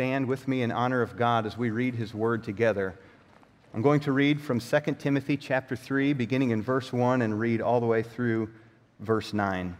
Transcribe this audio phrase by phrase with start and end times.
[0.00, 2.94] stand with me in honor of God as we read his word together.
[3.74, 7.60] I'm going to read from 2 Timothy chapter 3, beginning in verse 1, and read
[7.60, 8.48] all the way through
[8.98, 9.76] verse 9.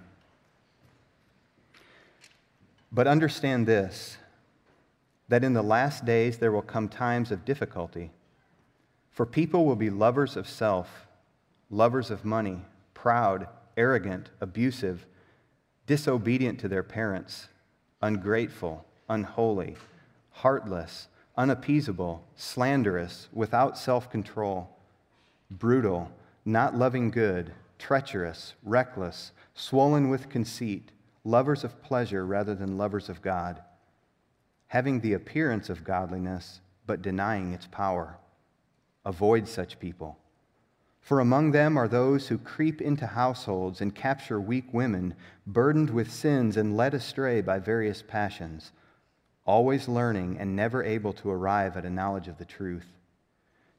[2.92, 4.18] But understand this
[5.30, 8.10] that in the last days there will come times of difficulty.
[9.12, 11.06] For people will be lovers of self,
[11.70, 12.58] lovers of money,
[12.92, 15.06] proud, arrogant, abusive,
[15.86, 17.48] disobedient to their parents,
[18.02, 19.76] ungrateful, unholy,
[20.40, 24.70] heartless, unappeasable, slanderous, without self control,
[25.50, 26.10] brutal,
[26.44, 30.92] not loving good, treacherous, reckless, swollen with conceit,
[31.24, 33.60] lovers of pleasure rather than lovers of God,
[34.68, 38.16] having the appearance of godliness but denying its power.
[39.04, 40.18] Avoid such people.
[41.02, 45.14] For among them are those who creep into households and capture weak women,
[45.46, 48.72] burdened with sins and led astray by various passions,
[49.44, 52.86] always learning and never able to arrive at a knowledge of the truth.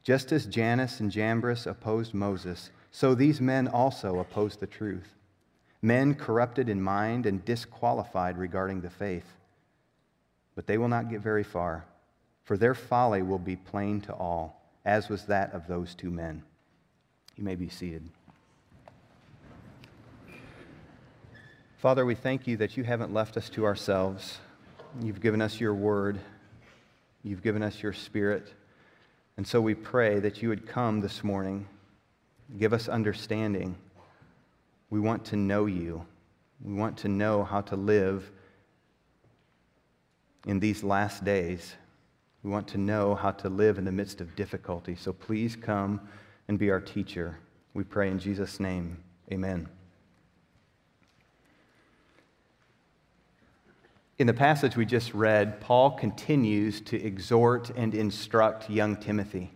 [0.03, 5.15] Just as Jannes and Jambres opposed Moses, so these men also oppose the truth.
[5.81, 9.33] Men corrupted in mind and disqualified regarding the faith.
[10.55, 11.85] But they will not get very far,
[12.43, 16.43] for their folly will be plain to all as was that of those two men.
[17.35, 18.09] You may be seated.
[21.77, 24.39] Father, we thank you that you haven't left us to ourselves.
[24.99, 26.19] You've given us your word,
[27.23, 28.53] you've given us your spirit.
[29.37, 31.67] And so we pray that you would come this morning,
[32.59, 33.77] give us understanding.
[34.89, 36.05] We want to know you,
[36.63, 38.29] we want to know how to live
[40.45, 41.75] in these last days.
[42.43, 44.95] We want to know how to live in the midst of difficulty.
[44.95, 46.01] So please come
[46.47, 47.37] and be our teacher.
[47.73, 48.97] We pray in Jesus' name.
[49.31, 49.69] Amen.
[54.21, 59.49] In the passage we just read, Paul continues to exhort and instruct young Timothy.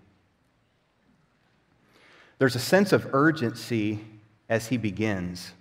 [2.40, 4.00] There's a sense of urgency
[4.50, 5.52] as he begins.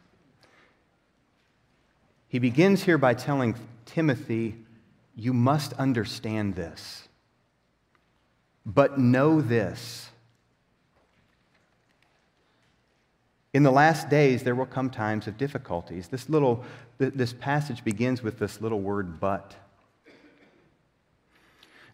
[2.28, 4.54] He begins here by telling Timothy,
[5.14, 7.06] You must understand this.
[8.64, 10.08] But know this
[13.54, 16.08] in the last days there will come times of difficulties.
[16.08, 16.64] This little
[16.98, 19.54] this passage begins with this little word but.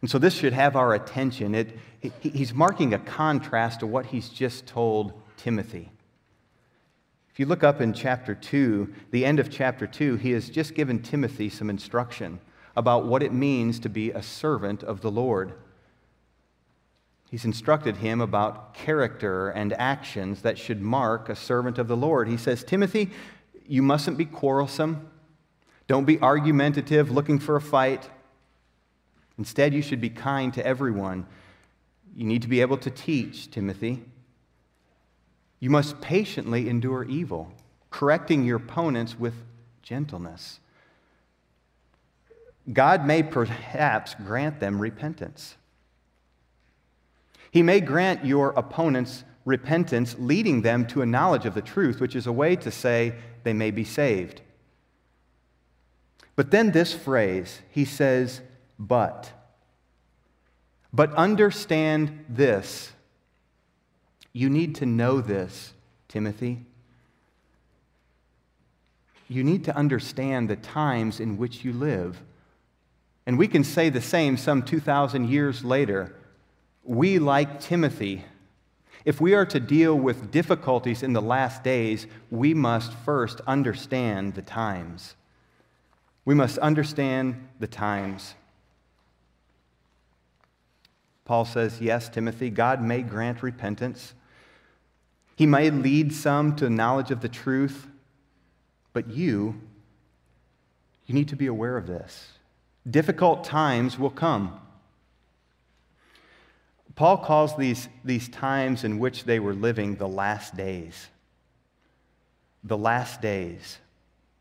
[0.00, 1.54] And so this should have our attention.
[1.54, 1.76] It,
[2.20, 5.90] he's marking a contrast to what he's just told Timothy.
[7.30, 10.74] If you look up in chapter 2, the end of chapter 2, he has just
[10.74, 12.40] given Timothy some instruction
[12.76, 15.52] about what it means to be a servant of the Lord.
[17.30, 22.26] He's instructed him about character and actions that should mark a servant of the Lord.
[22.28, 23.10] He says, Timothy,
[23.68, 25.08] you mustn't be quarrelsome.
[25.86, 28.10] Don't be argumentative, looking for a fight.
[29.38, 31.24] Instead, you should be kind to everyone.
[32.16, 34.02] You need to be able to teach, Timothy.
[35.60, 37.52] You must patiently endure evil,
[37.90, 39.34] correcting your opponents with
[39.82, 40.58] gentleness.
[42.72, 45.54] God may perhaps grant them repentance.
[47.50, 52.14] He may grant your opponents repentance, leading them to a knowledge of the truth, which
[52.14, 54.40] is a way to say they may be saved.
[56.36, 58.40] But then this phrase, he says,
[58.78, 59.32] but.
[60.92, 62.92] But understand this.
[64.32, 65.72] You need to know this,
[66.08, 66.64] Timothy.
[69.28, 72.20] You need to understand the times in which you live.
[73.26, 76.14] And we can say the same some 2,000 years later
[76.84, 78.24] we, like Timothy,
[79.04, 84.34] if we are to deal with difficulties in the last days, we must first understand
[84.34, 85.14] the times.
[86.24, 88.34] We must understand the times.
[91.24, 94.14] Paul says, Yes, Timothy, God may grant repentance.
[95.36, 97.86] He may lead some to knowledge of the truth,
[98.92, 99.58] but you,
[101.06, 102.32] you need to be aware of this.
[102.88, 104.60] Difficult times will come.
[107.00, 111.08] Paul calls these, these times in which they were living the last days.
[112.62, 113.78] The last days.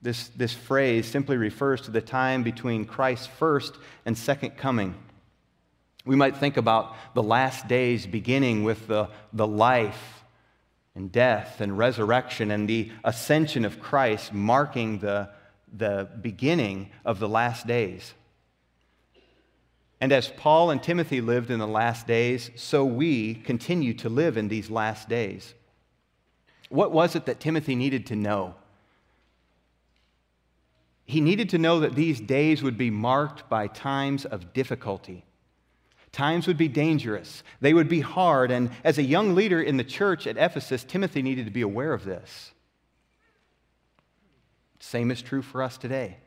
[0.01, 3.75] This, this phrase simply refers to the time between Christ's first
[4.05, 4.93] and second coming.
[6.03, 10.25] We might think about the last days beginning with the, the life
[10.95, 15.29] and death and resurrection and the ascension of Christ marking the,
[15.71, 18.13] the beginning of the last days.
[20.01, 24.37] And as Paul and Timothy lived in the last days, so we continue to live
[24.37, 25.53] in these last days.
[26.69, 28.55] What was it that Timothy needed to know?
[31.05, 35.25] He needed to know that these days would be marked by times of difficulty.
[36.11, 39.83] Times would be dangerous, they would be hard, and as a young leader in the
[39.83, 42.51] church at Ephesus, Timothy needed to be aware of this.
[44.79, 46.17] Same is true for us today.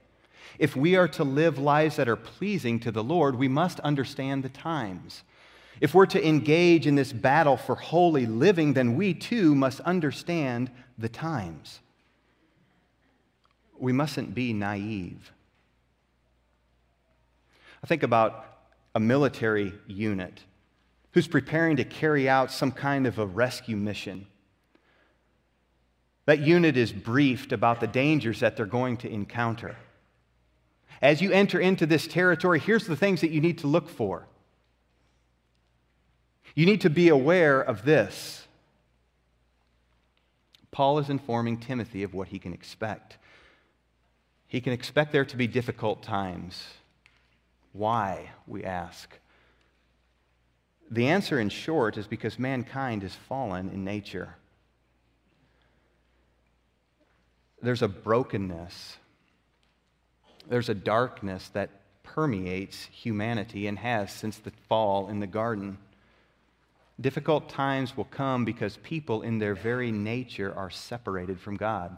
[0.59, 4.43] If we are to live lives that are pleasing to the Lord, we must understand
[4.43, 5.23] the times.
[5.81, 10.71] If we're to engage in this battle for holy living, then we too must understand
[10.99, 11.81] the times.
[13.79, 15.33] We mustn't be naive.
[17.83, 18.47] I think about
[18.95, 20.41] a military unit
[21.13, 24.27] who's preparing to carry out some kind of a rescue mission.
[26.27, 29.77] That unit is briefed about the dangers that they're going to encounter.
[31.03, 34.27] As you enter into this territory, here's the things that you need to look for.
[36.55, 38.47] You need to be aware of this.
[40.71, 43.19] Paul is informing Timothy of what he can expect.
[44.47, 46.67] He can expect there to be difficult times.
[47.73, 49.19] Why, we ask?
[50.91, 54.37] The answer, in short, is because mankind is fallen in nature.
[57.63, 58.99] There's a brokenness,
[60.53, 61.71] there's a darkness that
[62.03, 65.79] permeates humanity and has since the fall in the garden.
[67.01, 71.97] Difficult times will come because people, in their very nature, are separated from God.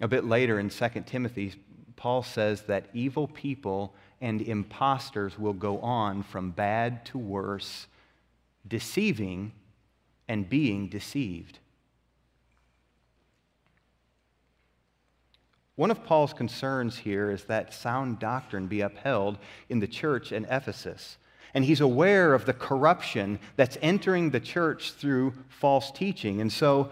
[0.00, 1.54] A bit later in 2 Timothy,
[1.94, 7.86] Paul says that evil people and impostors will go on from bad to worse,
[8.66, 9.52] deceiving
[10.26, 11.60] and being deceived.
[15.76, 19.38] One of Paul's concerns here is that sound doctrine be upheld
[19.68, 21.16] in the church in Ephesus
[21.54, 26.40] and he's aware of the corruption that's entering the church through false teaching.
[26.40, 26.90] And so,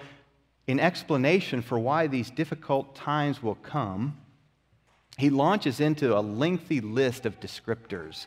[0.66, 4.18] in explanation for why these difficult times will come,
[5.16, 8.26] he launches into a lengthy list of descriptors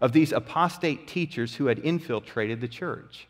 [0.00, 3.28] of these apostate teachers who had infiltrated the church.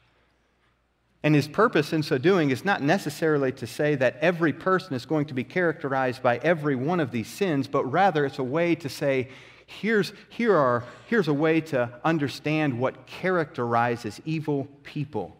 [1.23, 5.07] And his purpose in so doing is not necessarily to say that every person is
[5.07, 8.75] going to be characterized by every one of these sins, but rather it's a way
[8.75, 9.29] to say
[9.67, 15.37] here's, here are, here's a way to understand what characterizes evil people.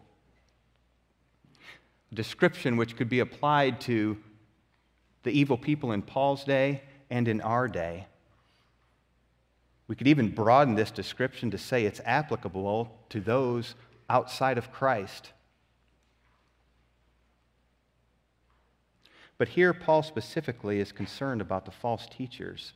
[2.13, 4.17] A description which could be applied to
[5.23, 8.07] the evil people in Paul's day and in our day.
[9.89, 13.75] We could even broaden this description to say it's applicable to those
[14.09, 15.32] outside of Christ.
[19.43, 22.71] But here, Paul specifically is concerned about the false teachers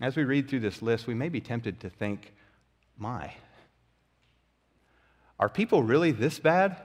[0.00, 2.32] as we read through this list, we may be tempted to think,
[2.96, 3.34] my,
[5.40, 6.76] are people really this bad?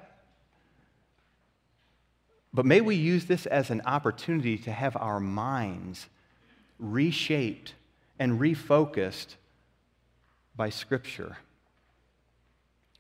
[2.52, 6.08] But may we use this as an opportunity to have our minds
[6.80, 7.74] reshaped
[8.18, 9.36] and refocused
[10.56, 11.38] by Scripture.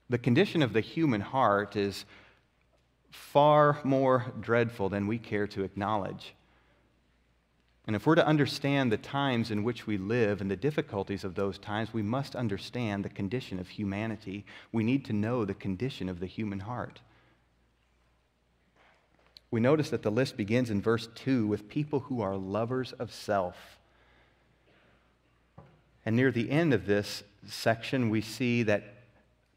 [0.09, 2.05] The condition of the human heart is
[3.13, 6.33] far more dreadful than we care to acknowledge.
[7.85, 11.35] And if we're to understand the times in which we live and the difficulties of
[11.35, 14.45] those times, we must understand the condition of humanity.
[14.71, 17.01] We need to know the condition of the human heart.
[19.51, 23.13] We notice that the list begins in verse 2 with people who are lovers of
[23.13, 23.77] self.
[26.05, 28.95] And near the end of this section, we see that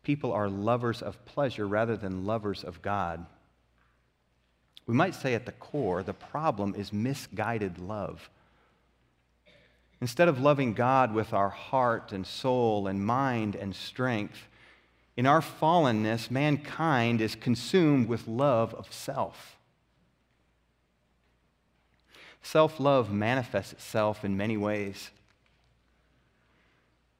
[0.03, 3.25] people are lovers of pleasure rather than lovers of God.
[4.87, 8.31] We might say at the core, the problem is misguided love.
[10.01, 14.47] Instead of loving God with our heart and soul and mind and strength,
[15.17, 19.57] in our fallenness, mankind is consumed with love of self.
[22.43, 25.11] Self love manifests itself in many ways.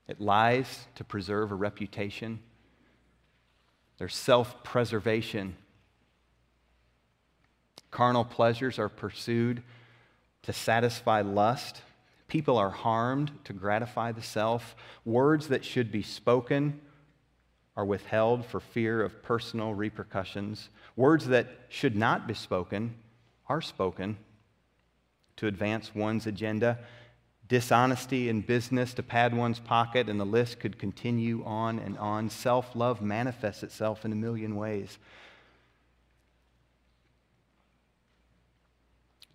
[0.07, 2.39] It lies to preserve a reputation.
[3.99, 5.57] There's self preservation
[7.97, 9.63] Carnal pleasures are pursued
[10.43, 11.81] to satisfy lust.
[12.29, 14.77] People are harmed to gratify the self.
[15.07, 16.79] Words that should be spoken
[17.75, 20.69] are withheld for fear of personal repercussions.
[20.95, 22.97] Words that should not be spoken
[23.49, 24.19] are spoken
[25.37, 26.79] to advance one's agenda.
[27.49, 32.29] Dishonesty in business to pad one's pocket, and the list could continue on and on.
[32.29, 34.99] Self love manifests itself in a million ways.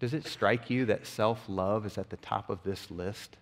[0.02, 3.38] Does it strike you that self love is at the top of this list?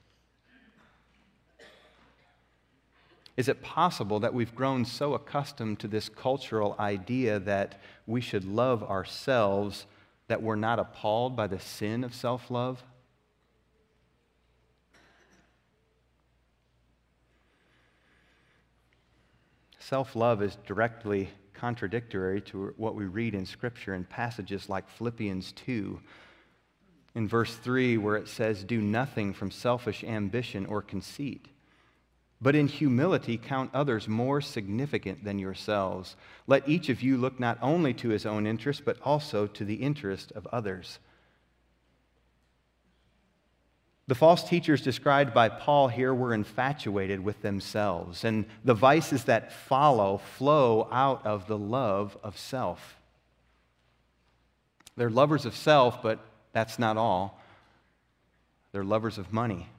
[3.37, 8.43] Is it possible that we've grown so accustomed to this cultural idea that we should
[8.43, 9.85] love ourselves
[10.27, 12.83] that we're not appalled by the sin of self love?
[19.79, 25.53] Self love is directly contradictory to what we read in Scripture in passages like Philippians
[25.53, 26.01] 2,
[27.15, 31.47] in verse 3, where it says, Do nothing from selfish ambition or conceit,
[32.41, 36.15] but in humility count others more significant than yourselves.
[36.47, 39.75] Let each of you look not only to his own interest, but also to the
[39.75, 40.99] interest of others.
[44.09, 49.53] The false teachers described by Paul here were infatuated with themselves, and the vices that
[49.53, 52.97] follow flow out of the love of self.
[54.97, 56.19] They're lovers of self, but
[56.59, 57.39] that's not all.
[58.73, 59.69] They're lovers of money,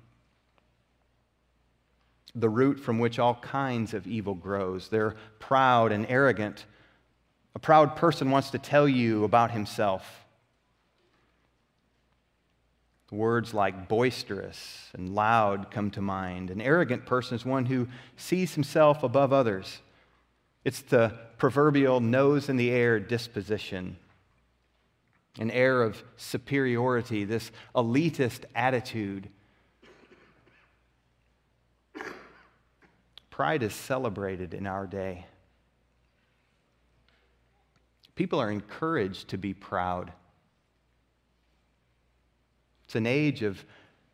[2.34, 4.88] the root from which all kinds of evil grows.
[4.88, 6.64] They're proud and arrogant.
[7.54, 10.24] A proud person wants to tell you about himself.
[13.10, 16.48] Words like boisterous and loud come to mind.
[16.48, 19.80] An arrogant person is one who sees himself above others.
[20.64, 23.98] It's the proverbial nose in the air disposition,
[25.38, 29.28] an air of superiority, this elitist attitude.
[33.30, 35.26] Pride is celebrated in our day.
[38.14, 40.12] People are encouraged to be proud.
[42.84, 43.64] It's an age of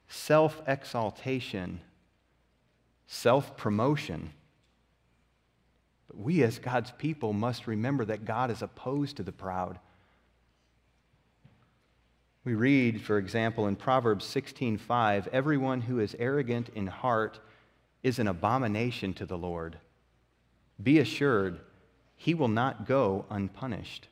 [0.06, 1.80] self exaltation,
[3.06, 4.32] self promotion.
[6.06, 9.80] But we, as God's people, must remember that God is opposed to the proud.
[12.46, 17.40] We read, for example, in Proverbs 16:5, everyone who is arrogant in heart
[18.04, 19.80] is an abomination to the Lord.
[20.80, 21.58] Be assured,
[22.14, 24.06] he will not go unpunished.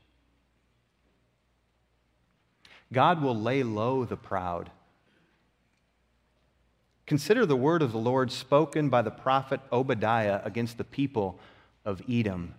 [2.92, 4.72] God will lay low the proud.
[7.06, 11.38] Consider the word of the Lord spoken by the prophet Obadiah against the people
[11.84, 12.56] of Edom,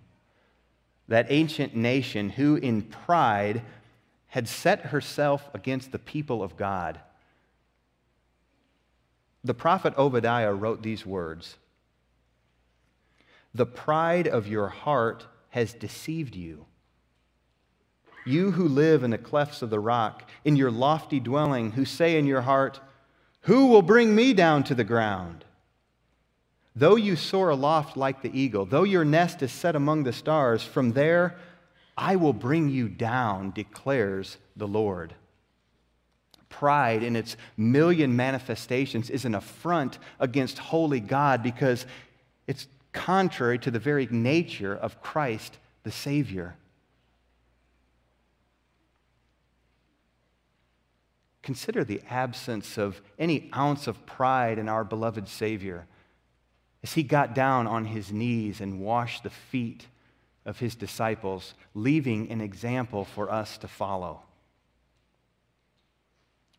[1.09, 3.61] that ancient nation who in pride
[4.35, 6.99] had set herself against the people of God.
[9.45, 11.55] The prophet Obadiah wrote these words
[13.53, 16.65] The pride of your heart has deceived you
[18.25, 22.19] you who live in the clefts of the rock, in your lofty dwelling, who say
[22.19, 22.81] in your heart,
[23.43, 25.45] Who will bring me down to the ground?
[26.75, 30.61] Though you soar aloft like the eagle, though your nest is set among the stars,
[30.61, 31.37] from there
[31.97, 35.13] I will bring you down, declares the Lord.
[36.49, 41.85] Pride in its million manifestations is an affront against holy God because
[42.47, 46.55] it's contrary to the very nature of Christ the Savior.
[51.41, 55.85] Consider the absence of any ounce of pride in our beloved Savior
[56.81, 59.87] as he got down on his knees and washed the feet
[60.45, 64.21] of his disciples, leaving an example for us to follow.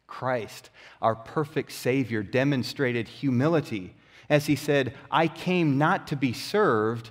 [0.06, 0.70] Christ,
[1.02, 3.94] our perfect Savior, demonstrated humility
[4.28, 7.10] as he said, I came not to be served,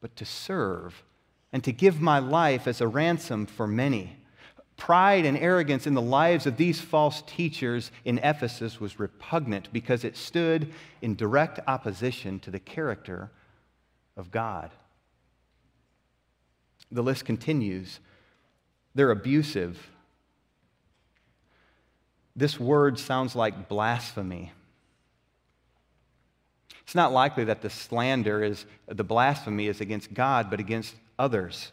[0.00, 1.02] but to serve,
[1.52, 4.16] and to give my life as a ransom for many.
[4.76, 10.04] Pride and arrogance in the lives of these false teachers in Ephesus was repugnant because
[10.04, 10.72] it stood
[11.02, 13.30] in direct opposition to the character
[14.16, 14.70] of God.
[16.90, 18.00] The list continues.
[18.94, 19.90] They're abusive.
[22.34, 24.52] This word sounds like blasphemy.
[26.82, 31.72] It's not likely that the slander is, the blasphemy is against God, but against others.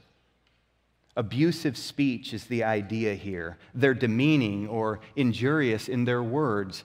[1.15, 3.57] Abusive speech is the idea here.
[3.74, 6.84] They're demeaning or injurious in their words.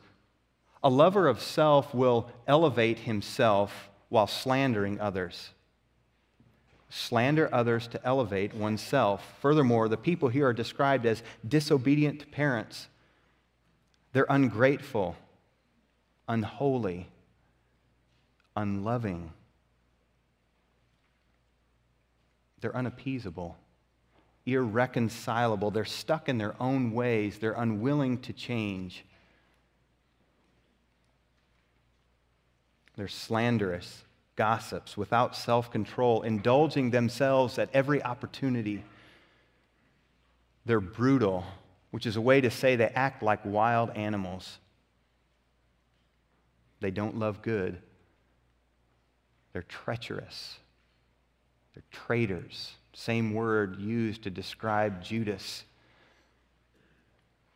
[0.85, 5.51] A lover of self will elevate himself while slandering others.
[6.91, 9.25] Slander others to elevate oneself.
[9.41, 12.89] Furthermore, the people here are described as disobedient parents.
[14.13, 15.17] They're ungrateful,
[16.29, 17.09] unholy,
[18.57, 19.33] unloving.
[22.61, 23.57] They're unappeasable
[24.47, 25.71] irreconcilable.
[25.71, 29.05] They're stuck in their own ways, they're unwilling to change.
[32.97, 34.05] They're slanderous,
[34.41, 38.83] gossips, without self control, indulging themselves at every opportunity.
[40.65, 41.45] They're brutal,
[41.91, 44.59] which is a way to say they act like wild animals.
[46.81, 47.83] They don't love good.
[49.53, 50.57] They're treacherous.
[51.75, 52.73] They're traitors.
[52.95, 55.65] Same word used to describe Judas.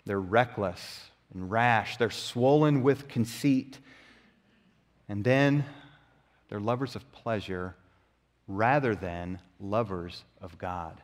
[0.04, 1.96] They're reckless and rash.
[1.96, 3.78] They're swollen with conceit.
[5.08, 5.64] And then
[6.54, 7.74] they're lovers of pleasure
[8.46, 11.02] rather than lovers of God.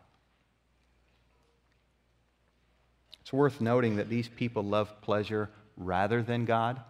[3.20, 6.80] It's worth noting that these people love pleasure rather than God.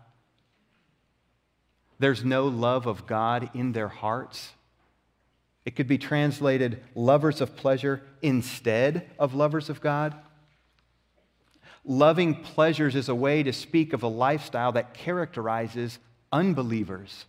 [1.99, 4.51] There's no love of God in their hearts.
[5.65, 10.15] It could be translated lovers of pleasure instead of lovers of God.
[11.83, 15.99] Loving pleasures is a way to speak of a lifestyle that characterizes
[16.31, 17.25] unbelievers.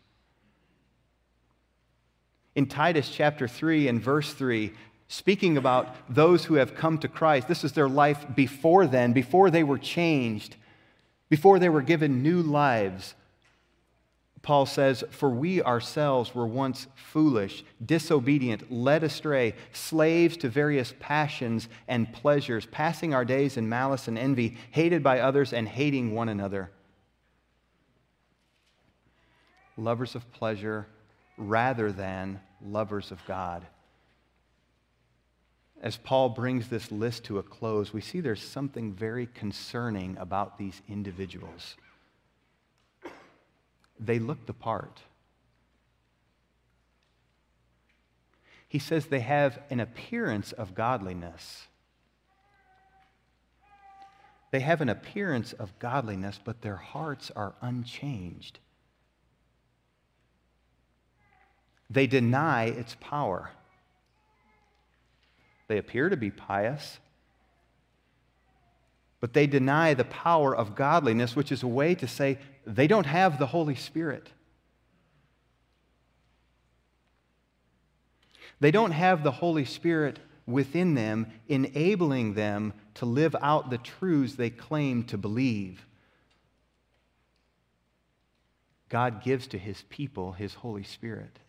[2.56, 4.74] In Titus chapter 3 and verse 3,
[5.08, 9.50] speaking about those who have come to Christ, this is their life before then, before
[9.50, 10.58] they were changed,
[11.30, 13.16] before they were given new lives.
[14.42, 21.70] Paul says, For we ourselves were once foolish, disobedient, led astray, slaves to various passions
[21.88, 26.28] and pleasures, passing our days in malice and envy, hated by others and hating one
[26.28, 26.72] another.
[29.78, 30.88] Lovers of pleasure
[31.42, 33.66] rather than lovers of God.
[35.82, 40.58] As Paul brings this list to a close, we see there's something very concerning about
[40.58, 41.76] these individuals
[44.02, 45.02] they look the part.
[48.68, 51.68] He says they have an appearance of godliness.
[54.50, 58.60] They have an appearance of godliness, but their hearts are unchanged.
[61.92, 63.52] They deny its power.
[65.68, 67.00] They appear to be pious,
[69.20, 73.06] but they deny the power of godliness, which is a way to say they don't
[73.06, 74.32] have the Holy Spirit.
[78.62, 84.36] They don't have the Holy Spirit within them, enabling them to live out the truths
[84.36, 85.86] they claim to believe.
[88.88, 91.40] God gives to his people his Holy Spirit.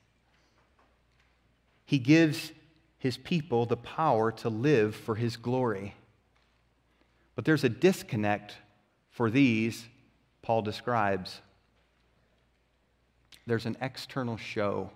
[1.84, 2.52] He gives
[2.98, 5.94] his people the power to live for his glory.
[7.34, 8.56] But there's a disconnect
[9.10, 9.86] for these,
[10.42, 11.40] Paul describes.
[13.46, 14.90] There's an external show,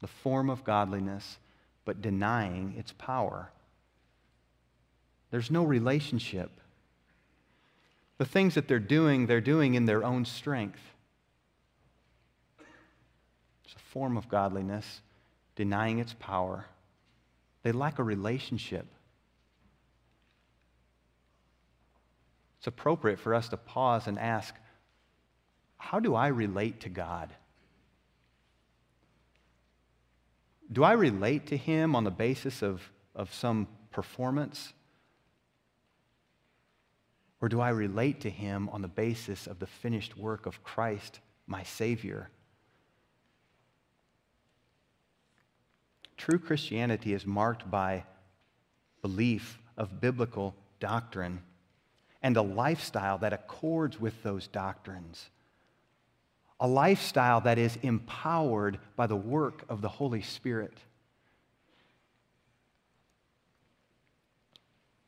[0.00, 1.38] the form of godliness,
[1.84, 3.50] but denying its power.
[5.30, 6.50] There's no relationship.
[8.16, 10.80] The things that they're doing, they're doing in their own strength.
[13.64, 15.02] It's a form of godliness,
[15.58, 16.64] denying its power.
[17.62, 18.86] They lack a relationship.
[22.58, 24.54] it's appropriate for us to pause and ask
[25.76, 27.32] how do I relate to God?
[30.70, 32.82] Do I relate to Him on the basis of,
[33.14, 34.72] of some performance?
[37.40, 41.20] Or do I relate to Him on the basis of the finished work of Christ,
[41.46, 42.28] my Savior?
[46.18, 48.04] True Christianity is marked by
[49.00, 51.40] belief of biblical doctrine
[52.22, 55.30] and a lifestyle that accords with those doctrines.
[56.60, 60.76] A lifestyle that is empowered by the work of the Holy Spirit.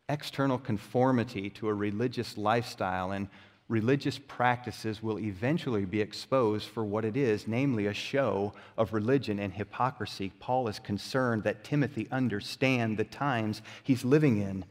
[0.08, 3.28] External conformity to a religious lifestyle and
[3.70, 9.38] religious practices will eventually be exposed for what it is, namely a show of religion
[9.38, 10.33] and hypocrisy.
[10.40, 14.64] Paul is concerned that Timothy understand the times he's living in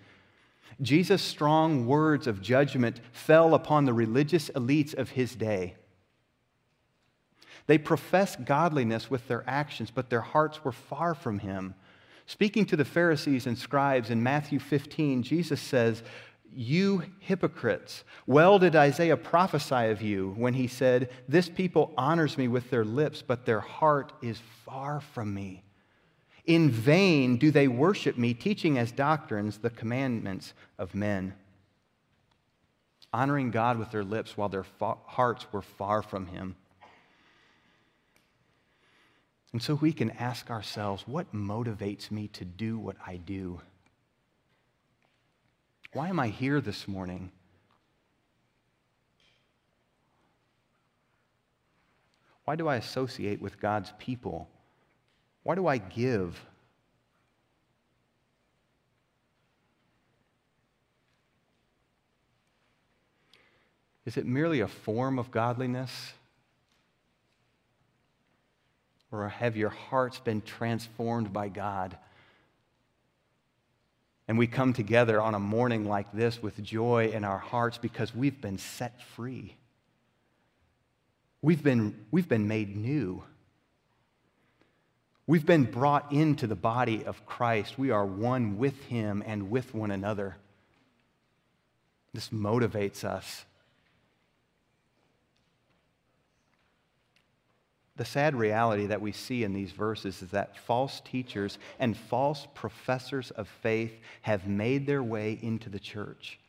[0.82, 5.76] Jesus' strong words of judgment fell upon the religious elites of his day.
[7.68, 11.76] They professed godliness with their actions, but their hearts were far from him.
[12.26, 16.04] Speaking to the Pharisees and scribes in Matthew 15, Jesus says,
[16.54, 22.48] You hypocrites, well did Isaiah prophesy of you when he said, This people honors me
[22.48, 25.64] with their lips, but their heart is far from me.
[26.46, 31.36] In vain do they worship me, teaching as doctrines the commandments of men.
[33.14, 36.56] Honoring God with their lips while their hearts were far from Him.
[39.52, 43.62] And so we can ask ourselves what motivates me to do what I do?
[45.94, 47.32] Why am I here this morning?
[52.46, 54.50] Why do I associate with God's people?
[55.44, 56.40] Why do I give?
[64.06, 66.14] Is it merely a form of godliness?
[69.12, 71.98] Or have your hearts been transformed by God?
[74.30, 78.14] And we come together on a morning like this with joy in our hearts because
[78.14, 79.56] we've been set free.
[81.42, 83.24] We've been, we've been made new.
[85.26, 87.80] We've been brought into the body of Christ.
[87.80, 90.38] We are one with Him and with one another.
[92.14, 93.46] This motivates us.
[98.00, 102.48] The sad reality that we see in these verses is that false teachers and false
[102.54, 106.40] professors of faith have made their way into the church.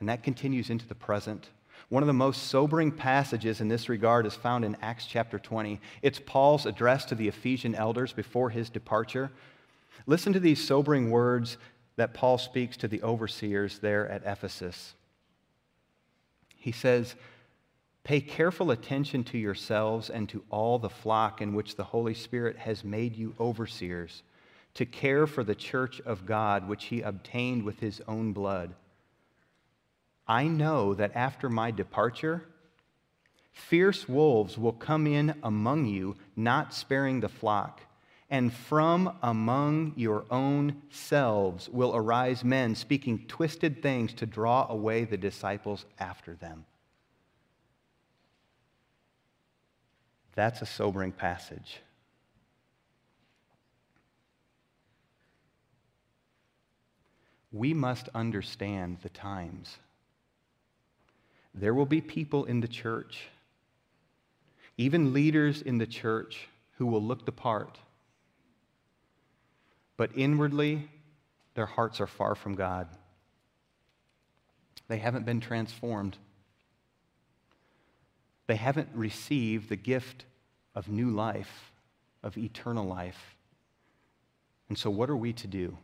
[0.00, 1.48] And that continues into the present.
[1.88, 5.80] One of the most sobering passages in this regard is found in Acts chapter 20.
[6.02, 9.30] It's Paul's address to the Ephesian elders before his departure.
[10.06, 11.56] Listen to these sobering words
[11.96, 14.92] that Paul speaks to the overseers there at Ephesus.
[16.54, 17.14] He says,
[18.06, 22.56] Pay careful attention to yourselves and to all the flock in which the Holy Spirit
[22.56, 24.22] has made you overseers,
[24.74, 28.76] to care for the church of God, which he obtained with his own blood.
[30.28, 32.46] I know that after my departure,
[33.50, 37.80] fierce wolves will come in among you, not sparing the flock.
[38.30, 45.02] And from among your own selves will arise men speaking twisted things to draw away
[45.02, 46.66] the disciples after them.
[50.36, 51.80] That's a sobering passage.
[57.50, 59.78] We must understand the times.
[61.54, 63.28] There will be people in the church,
[64.76, 67.78] even leaders in the church, who will look the part.
[69.96, 70.90] But inwardly,
[71.54, 72.88] their hearts are far from God.
[74.88, 76.18] They haven't been transformed.
[78.46, 80.24] They haven't received the gift
[80.74, 81.72] of new life,
[82.22, 83.36] of eternal life.
[84.68, 85.76] And so, what are we to do?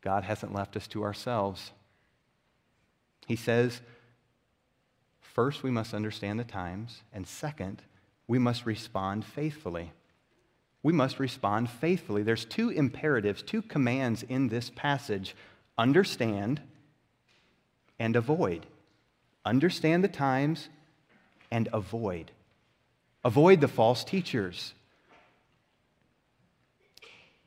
[0.00, 1.72] God hasn't left us to ourselves.
[3.26, 3.80] He says,
[5.20, 7.82] first, we must understand the times, and second,
[8.26, 9.92] we must respond faithfully.
[10.82, 12.22] We must respond faithfully.
[12.22, 15.34] There's two imperatives, two commands in this passage
[15.76, 16.60] understand
[17.98, 18.66] and avoid.
[19.44, 20.68] Understand the times
[21.50, 22.30] and avoid.
[23.24, 24.74] Avoid the false teachers.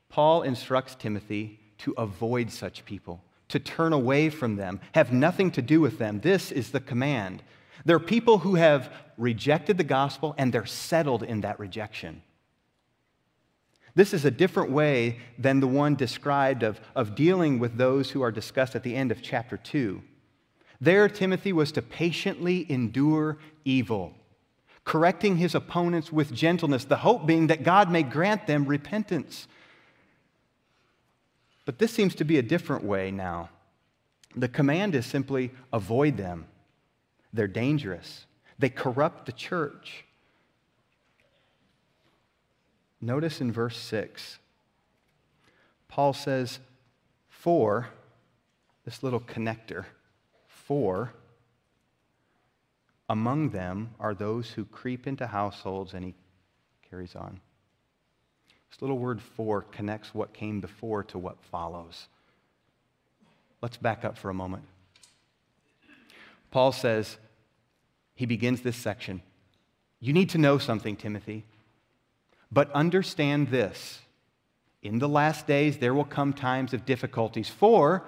[0.09, 5.61] Paul instructs Timothy to avoid such people, to turn away from them, have nothing to
[5.61, 6.19] do with them.
[6.19, 7.41] This is the command.
[7.85, 12.21] There are people who have rejected the gospel and they're settled in that rejection.
[13.95, 18.21] This is a different way than the one described of, of dealing with those who
[18.21, 20.01] are discussed at the end of chapter 2.
[20.81, 24.15] There, Timothy was to patiently endure evil,
[24.83, 29.47] correcting his opponents with gentleness, the hope being that God may grant them repentance.
[31.65, 33.49] But this seems to be a different way now.
[34.35, 36.47] The command is simply avoid them.
[37.31, 38.25] They're dangerous,
[38.57, 40.05] they corrupt the church.
[42.99, 44.39] Notice in verse 6,
[45.87, 46.59] Paul says,
[47.29, 47.89] For
[48.85, 49.85] this little connector,
[50.71, 51.11] for
[53.09, 56.13] among them are those who creep into households, and he
[56.89, 57.41] carries on.
[58.69, 62.07] This little word for connects what came before to what follows.
[63.61, 64.63] Let's back up for a moment.
[66.51, 67.17] Paul says,
[68.15, 69.21] he begins this section.
[69.99, 71.43] You need to know something, Timothy.
[72.49, 73.99] But understand this.
[74.81, 78.05] In the last days, there will come times of difficulties, for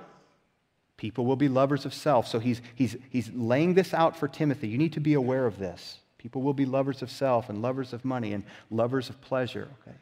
[1.04, 2.30] People will be lovers of self.
[2.30, 4.70] So he's, he's, he's laying this out for Timothy.
[4.70, 5.98] You need to be aware of this.
[6.18, 9.68] People will be lovers of self and lovers of money and lovers of pleasure.
[9.82, 9.98] Okay?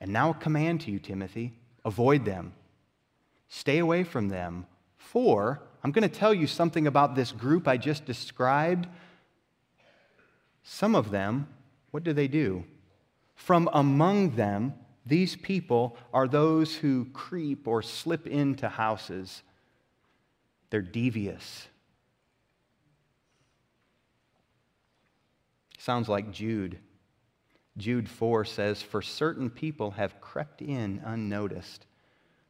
[0.00, 1.52] And now a command to you, Timothy
[1.84, 2.52] avoid them,
[3.48, 4.66] stay away from them.
[4.96, 8.88] For I'm going to tell you something about this group I just described.
[10.64, 11.46] Some of them,
[11.92, 12.64] what do they do?
[13.36, 14.74] From among them,
[15.08, 19.42] these people are those who creep or slip into houses.
[20.68, 21.66] They're devious.
[25.78, 26.78] Sounds like Jude.
[27.78, 31.86] Jude 4 says, For certain people have crept in unnoticed,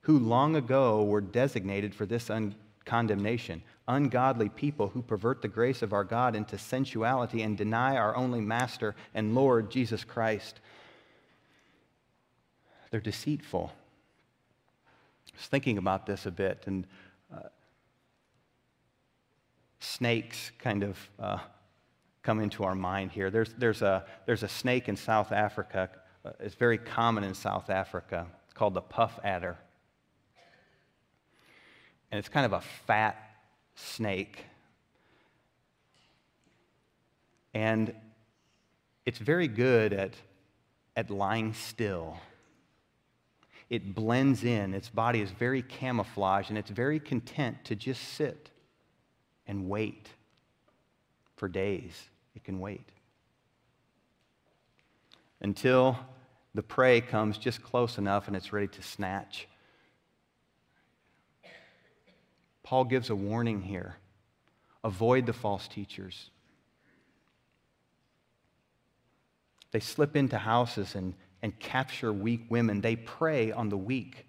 [0.01, 3.63] who long ago were designated for this un- condemnation.
[3.87, 8.41] Ungodly people who pervert the grace of our God into sensuality and deny our only
[8.41, 10.61] Master and Lord, Jesus Christ.
[12.91, 13.73] They're deceitful.
[15.27, 16.87] I was thinking about this a bit, and
[17.33, 17.49] uh,
[19.81, 21.39] snakes kind of uh,
[22.23, 23.31] come into our mind here.
[23.31, 25.91] There's, there's, a, there's a snake in South Africa,
[26.25, 28.27] uh, it's very common in South Africa.
[28.45, 29.57] It's called the puff adder.
[32.11, 33.17] And it's kind of a fat
[33.77, 34.45] snake.
[37.55, 37.95] And
[39.07, 40.15] it's very good at,
[40.97, 42.19] at lying still.
[43.71, 48.51] It blends in, its body is very camouflaged, and it's very content to just sit
[49.47, 50.09] and wait
[51.37, 52.09] for days.
[52.35, 52.89] It can wait
[55.41, 55.99] until
[56.55, 59.49] the prey comes just close enough and it's ready to snatch.
[62.63, 63.97] Paul gives a warning here
[64.85, 66.31] avoid the false teachers.
[69.71, 72.81] They slip into houses and, and capture weak women.
[72.81, 74.27] They prey on the weak.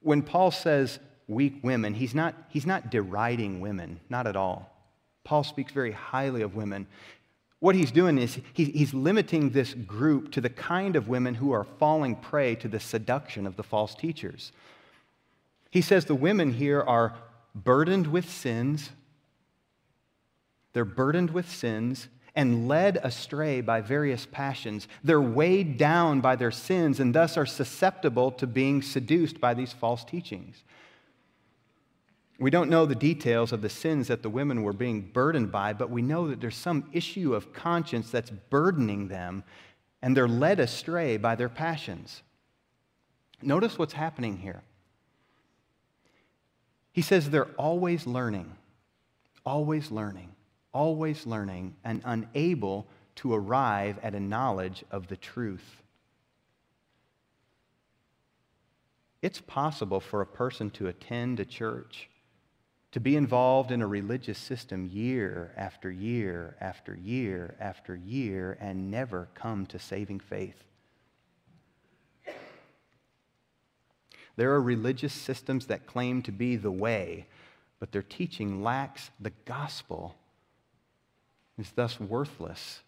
[0.00, 0.98] When Paul says
[1.28, 4.70] weak women, he's not, he's not deriding women, not at all.
[5.24, 6.86] Paul speaks very highly of women.
[7.60, 11.62] What he's doing is he's limiting this group to the kind of women who are
[11.62, 14.50] falling prey to the seduction of the false teachers.
[15.70, 17.14] He says the women here are
[17.54, 18.90] burdened with sins.
[20.72, 24.88] They're burdened with sins and led astray by various passions.
[25.04, 29.72] They're weighed down by their sins and thus are susceptible to being seduced by these
[29.72, 30.62] false teachings.
[32.38, 35.74] We don't know the details of the sins that the women were being burdened by,
[35.74, 39.44] but we know that there's some issue of conscience that's burdening them,
[40.02, 42.22] and they're led astray by their passions.
[43.42, 44.62] Notice what's happening here.
[46.90, 48.56] He says they're always learning,
[49.46, 50.31] always learning,
[50.72, 55.82] always learning, and unable to arrive at a knowledge of the truth.
[59.20, 62.08] It's possible for a person to attend a church
[62.92, 68.90] to be involved in a religious system year after year after year after year and
[68.90, 70.62] never come to saving faith.
[74.36, 77.26] There are religious systems that claim to be the way,
[77.78, 80.14] but their teaching lacks the gospel,
[81.58, 82.80] is thus worthless.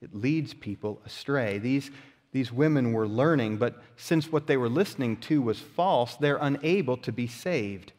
[0.00, 1.58] It leads people astray.
[1.58, 1.90] These,
[2.32, 6.96] these women were learning, but since what they were listening to was false, they're unable
[6.98, 7.92] to be saved.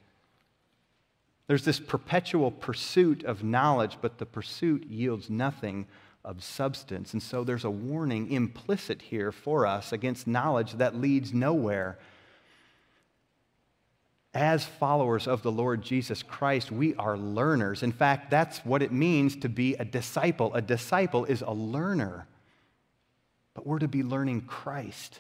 [1.48, 5.88] There's this perpetual pursuit of knowledge, but the pursuit yields nothing
[6.24, 7.14] of substance.
[7.14, 12.00] And so there's a warning implicit here for us against knowledge that leads nowhere.
[14.34, 17.84] As followers of the Lord Jesus Christ, we are learners.
[17.84, 20.54] In fact, that's what it means to be a disciple.
[20.56, 22.28] A disciple is a learner,
[23.54, 25.20] but we're to be learning Christ.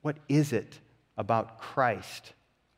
[0.00, 0.78] What is it
[1.16, 2.32] about Christ?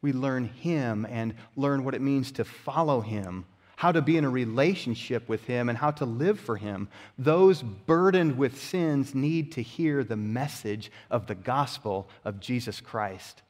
[0.04, 4.26] we learn Him and learn what it means to follow Him, how to be in
[4.26, 6.88] a relationship with Him, and how to live for Him.
[7.18, 13.40] Those burdened with sins need to hear the message of the gospel of Jesus Christ.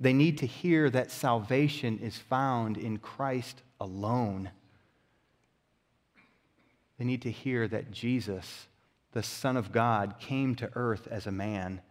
[0.00, 4.50] They need to hear that salvation is found in Christ alone.
[6.98, 8.66] They need to hear that Jesus,
[9.12, 11.82] the Son of God, came to earth as a man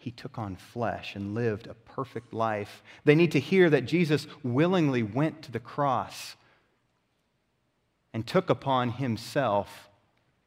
[0.00, 2.82] he took on flesh and lived a perfect life.
[3.04, 6.36] They need to hear that Jesus willingly went to the cross
[8.14, 9.90] and took upon himself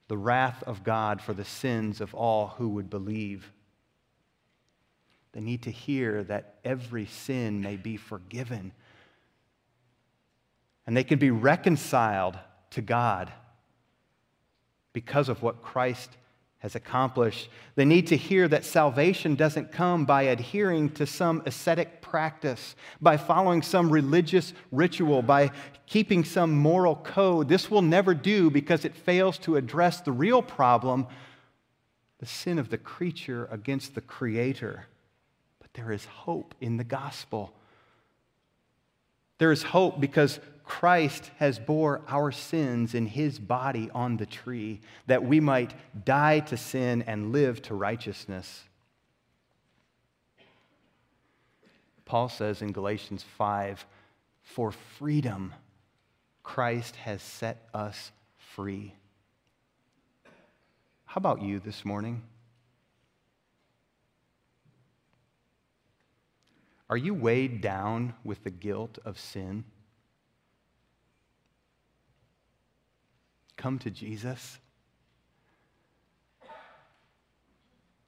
[0.08, 3.52] the wrath of God for the sins of all who would believe.
[5.34, 8.72] They need to hear that every sin may be forgiven
[10.86, 12.38] and they can be reconciled
[12.72, 13.32] to God
[14.92, 16.12] because of what Christ
[16.60, 17.50] has accomplished.
[17.76, 23.18] They need to hear that salvation doesn't come by adhering to some ascetic practice, by
[23.18, 25.52] following some religious ritual, by
[25.88, 27.50] keeping some moral code.
[27.50, 31.08] This will never do because it fails to address the real problem
[32.20, 34.86] the sin of the creature against the Creator.
[35.74, 37.54] There is hope in the gospel.
[39.38, 44.80] There is hope because Christ has bore our sins in his body on the tree,
[45.08, 45.74] that we might
[46.06, 48.64] die to sin and live to righteousness.
[52.06, 53.86] Paul says in Galatians 5
[54.42, 55.54] For freedom,
[56.44, 58.94] Christ has set us free.
[61.06, 62.22] How about you this morning?
[66.90, 69.64] Are you weighed down with the guilt of sin?
[73.64, 74.58] come to Jesus?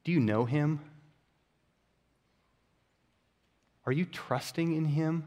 [0.04, 0.80] Do you know him?
[3.86, 5.26] Are you trusting in him?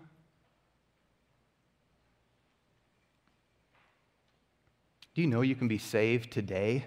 [5.16, 6.86] Do you know you can be saved today?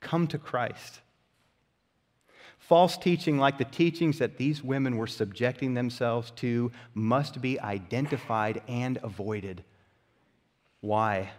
[0.00, 1.00] Come to Christ.
[2.68, 8.60] False teaching, like the teachings that these women were subjecting themselves to, must be identified
[8.68, 9.64] and avoided.
[10.82, 11.30] Why?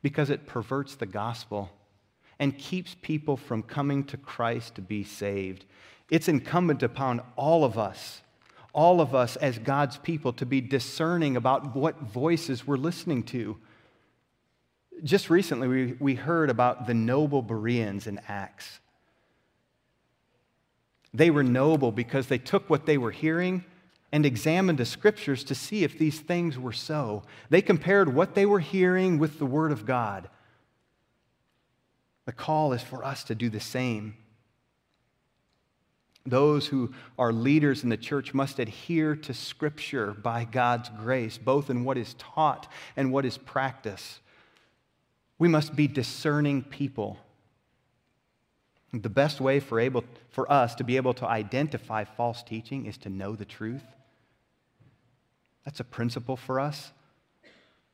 [0.00, 1.68] Because it perverts the gospel
[2.38, 5.64] and keeps people from coming to Christ to be saved.
[6.08, 8.22] It's incumbent upon all of us,
[8.72, 13.58] all of us as God's people, to be discerning about what voices we're listening to.
[15.02, 18.78] Just recently, we, we heard about the noble Bereans in Acts.
[21.14, 23.64] They were noble because they took what they were hearing
[24.12, 27.22] and examined the scriptures to see if these things were so.
[27.50, 30.28] They compared what they were hearing with the Word of God.
[32.24, 34.16] The call is for us to do the same.
[36.24, 41.68] Those who are leaders in the church must adhere to Scripture by God's grace, both
[41.68, 44.20] in what is taught and what is practiced.
[45.38, 47.18] We must be discerning people.
[48.92, 52.98] The best way for, able, for us to be able to identify false teaching is
[52.98, 53.84] to know the truth.
[55.64, 56.92] That's a principle for us.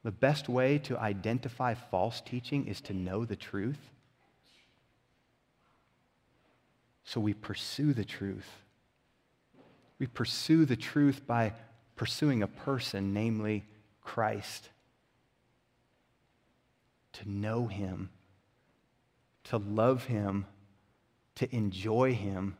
[0.02, 3.78] The best way to identify false teaching is to know the truth.
[7.04, 8.48] So we pursue the truth.
[9.98, 11.52] We pursue the truth by
[11.96, 13.64] pursuing a person, namely
[14.02, 14.68] Christ.
[17.14, 18.10] To know Him,
[19.44, 20.46] to love Him,
[21.38, 22.56] to enjoy Him.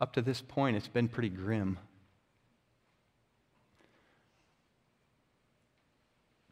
[0.00, 1.78] Up to this point, it's been pretty grim.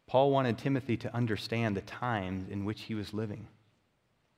[0.07, 3.47] Paul wanted Timothy to understand the times in which he was living.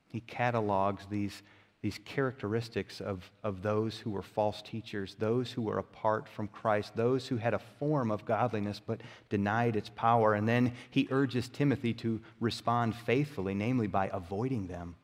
[0.08, 1.42] He catalogs these,
[1.84, 6.96] these characteristics of, of those who were false teachers, those who were apart from Christ,
[6.96, 10.34] those who had a form of godliness but denied its power.
[10.34, 14.96] And then he urges Timothy to respond faithfully, namely by avoiding them.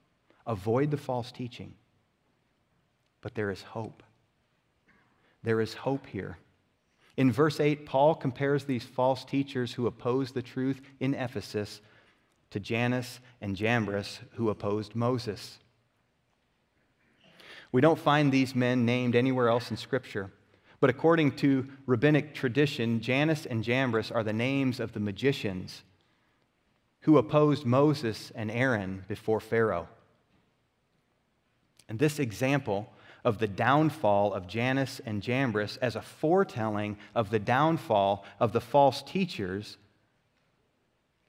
[0.47, 1.73] Avoid the false teaching.
[3.19, 4.01] But there is hope.
[5.43, 6.37] There is hope here.
[7.17, 11.81] In verse 8, Paul compares these false teachers who opposed the truth in Ephesus
[12.51, 15.59] to Jannes and Jambres who opposed Moses.
[17.71, 20.31] We don't find these men named anywhere else in Scripture,
[20.79, 25.83] but according to rabbinic tradition, Jannes and Jambres are the names of the magicians
[27.01, 29.87] who opposed Moses and Aaron before Pharaoh.
[31.87, 32.91] And this example
[33.23, 38.61] of the downfall of Jannes and Jambres as a foretelling of the downfall of the
[38.61, 39.77] false teachers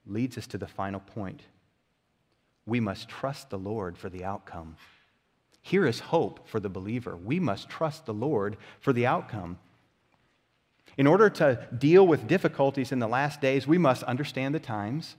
[0.06, 1.42] leads us to the final point.
[2.66, 4.76] We must trust the Lord for the outcome.
[5.62, 7.16] Here is hope for the believer.
[7.16, 9.58] We must trust the Lord for the outcome.
[10.96, 15.16] In order to deal with difficulties in the last days, we must understand the times.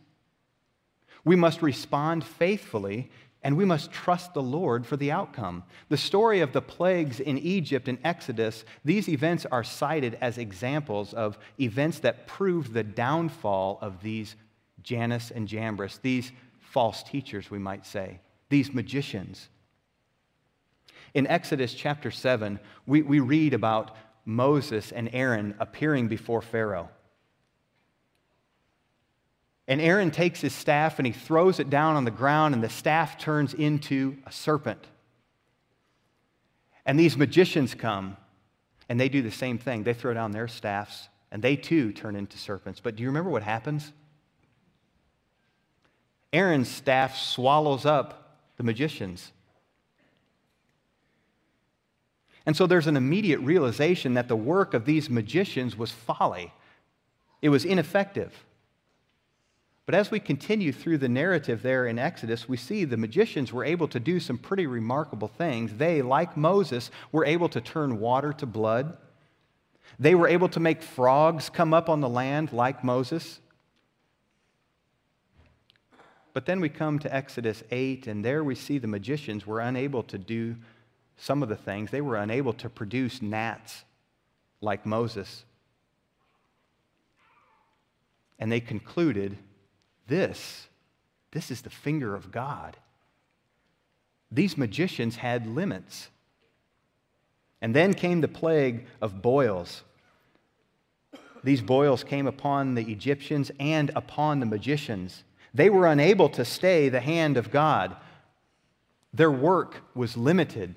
[1.23, 3.09] We must respond faithfully
[3.43, 5.63] and we must trust the Lord for the outcome.
[5.89, 11.13] The story of the plagues in Egypt and Exodus, these events are cited as examples
[11.13, 14.35] of events that proved the downfall of these
[14.83, 19.49] Jannes and Jambres, these false teachers, we might say, these magicians.
[21.13, 23.95] In Exodus chapter 7, we, we read about
[24.25, 26.89] Moses and Aaron appearing before Pharaoh.
[29.67, 32.69] And Aaron takes his staff and he throws it down on the ground, and the
[32.69, 34.85] staff turns into a serpent.
[36.85, 38.17] And these magicians come
[38.89, 39.83] and they do the same thing.
[39.83, 42.79] They throw down their staffs and they too turn into serpents.
[42.79, 43.93] But do you remember what happens?
[46.33, 49.31] Aaron's staff swallows up the magicians.
[52.45, 56.53] And so there's an immediate realization that the work of these magicians was folly,
[57.41, 58.45] it was ineffective.
[59.87, 63.65] But as we continue through the narrative there in Exodus, we see the magicians were
[63.65, 65.73] able to do some pretty remarkable things.
[65.73, 68.95] They, like Moses, were able to turn water to blood.
[69.99, 73.39] They were able to make frogs come up on the land like Moses.
[76.33, 80.03] But then we come to Exodus 8, and there we see the magicians were unable
[80.03, 80.55] to do
[81.17, 81.91] some of the things.
[81.91, 83.83] They were unable to produce gnats
[84.61, 85.43] like Moses.
[88.39, 89.37] And they concluded
[90.07, 90.67] this,
[91.31, 92.75] this is the finger of God.
[94.31, 96.09] These magicians had limits.
[97.61, 99.83] And then came the plague of boils.
[101.43, 105.23] These boils came upon the Egyptians and upon the magicians.
[105.53, 107.95] They were unable to stay the hand of God.
[109.13, 110.75] Their work was limited.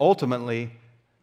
[0.00, 0.70] Ultimately,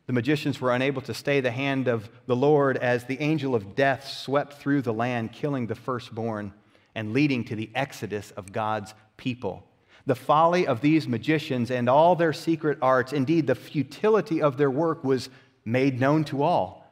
[0.07, 3.75] the magicians were unable to stay the hand of the Lord as the angel of
[3.75, 6.53] death swept through the land, killing the firstborn
[6.93, 9.63] and leading to the exodus of God's people.
[10.05, 14.69] The folly of these magicians and all their secret arts, indeed, the futility of their
[14.69, 15.29] work, was
[15.65, 16.85] made known to all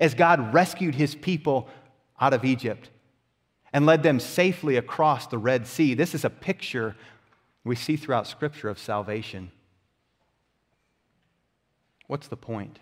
[0.00, 1.68] as God rescued his people
[2.20, 2.90] out of Egypt
[3.72, 5.94] and led them safely across the Red Sea.
[5.94, 6.96] This is a picture
[7.64, 9.52] we see throughout Scripture of salvation.
[12.06, 12.78] What's the point?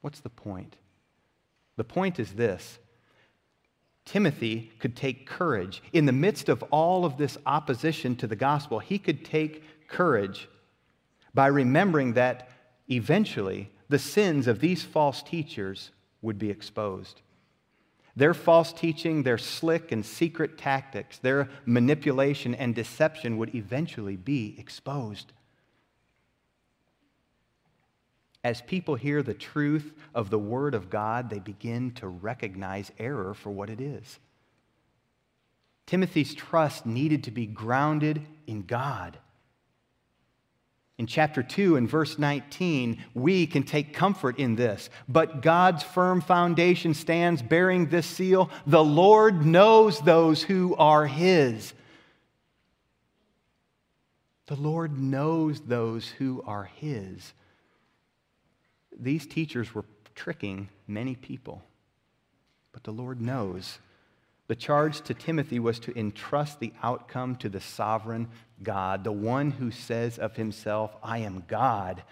[0.00, 0.76] What's the point?
[1.76, 2.78] The point is this
[4.04, 5.82] Timothy could take courage.
[5.92, 10.48] In the midst of all of this opposition to the gospel, he could take courage
[11.32, 12.50] by remembering that
[12.90, 17.22] eventually the sins of these false teachers would be exposed.
[18.16, 24.54] Their false teaching, their slick and secret tactics, their manipulation and deception would eventually be
[24.58, 25.32] exposed.
[28.44, 33.32] As people hear the truth of the Word of God, they begin to recognize error
[33.32, 34.18] for what it is.
[35.86, 39.18] Timothy's trust needed to be grounded in God.
[40.98, 44.90] In chapter 2 and verse 19, we can take comfort in this.
[45.08, 51.72] But God's firm foundation stands bearing this seal the Lord knows those who are His.
[54.46, 57.32] The Lord knows those who are His
[58.98, 59.84] these teachers were
[60.14, 61.62] tricking many people.
[62.72, 63.78] But the Lord knows.
[64.46, 68.28] The charge to Timothy was to entrust the outcome to the sovereign
[68.62, 72.02] God, the one who says of himself, I am God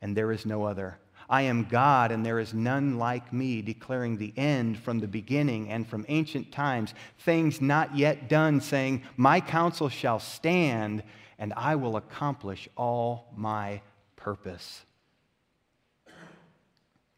[0.00, 0.98] and there is no other.
[1.30, 5.70] I am God and there is none like me, declaring the end from the beginning
[5.70, 11.02] and from ancient times, things not yet done, saying, My counsel shall stand
[11.38, 13.80] and I will accomplish all my
[14.16, 14.84] purpose.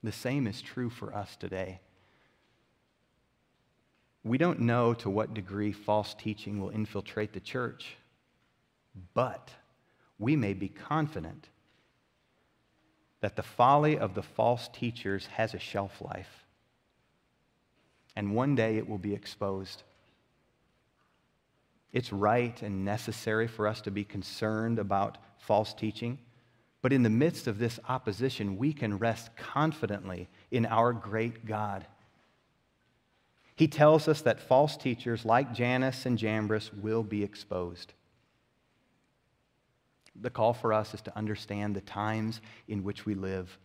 [0.05, 1.81] The same is true for us today.
[4.23, 7.97] We don't know to what degree false teaching will infiltrate the church,
[9.15, 9.51] but
[10.19, 11.49] we may be confident
[13.23, 16.45] that the folly of the false teachers has a shelf life,
[18.15, 19.85] and one day it will be exposed.
[21.95, 26.19] It's right and necessary for us to be concerned about false teaching.
[26.85, 31.87] But in the midst of this opposition, we can rest confidently in our great God.
[33.57, 37.95] He tells us that false teachers like Jannes and Jambres will be exposed.
[40.14, 43.59] The call for us is to understand the times in which we live.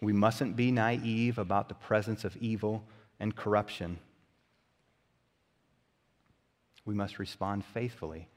[0.00, 2.84] We mustn't be naive about the presence of evil
[3.20, 3.98] and corruption.
[6.86, 8.28] We must respond faithfully.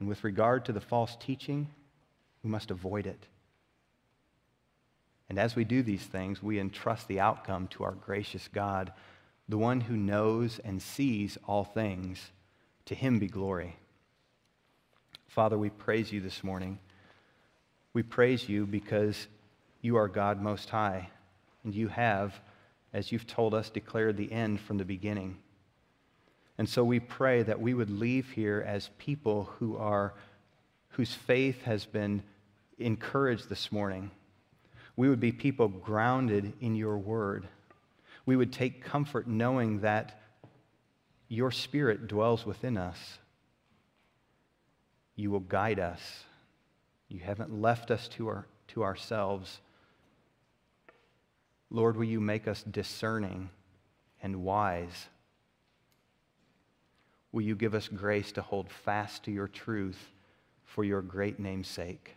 [0.00, 1.68] And with regard to the false teaching,
[2.44, 3.26] we must avoid it.
[5.28, 8.92] And as we do these things, we entrust the outcome to our gracious God,
[9.48, 12.30] the one who knows and sees all things.
[12.86, 13.76] To him be glory.
[15.26, 16.78] Father, we praise you this morning.
[17.94, 19.26] We praise you because
[19.80, 21.08] you are God Most High,
[21.64, 22.38] and you have,
[22.92, 25.38] as you've told us, declared the end from the beginning.
[26.58, 30.14] And so we pray that we would leave here as people who are,
[30.90, 32.22] whose faith has been
[32.78, 34.10] encouraged this morning.
[34.96, 37.48] We would be people grounded in your word.
[38.26, 40.20] We would take comfort knowing that
[41.28, 43.18] your spirit dwells within us.
[45.16, 46.00] You will guide us.
[47.08, 49.60] You haven't left us to, our, to ourselves.
[51.70, 53.50] Lord, will you make us discerning
[54.22, 55.08] and wise?
[57.32, 60.10] Will you give us grace to hold fast to your truth
[60.64, 62.16] for your great name's sake?